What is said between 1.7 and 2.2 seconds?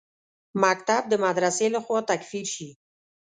لخوا